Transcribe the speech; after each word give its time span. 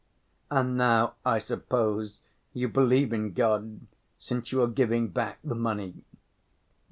"And 0.49 0.77
now, 0.77 1.13
I 1.23 1.37
suppose, 1.37 2.21
you 2.53 2.67
believe 2.67 3.13
in 3.13 3.33
God, 3.33 3.81
since 4.17 4.51
you 4.51 4.63
are 4.63 4.67
giving 4.67 5.09
back 5.09 5.37
the 5.43 5.53
money?" 5.53 6.03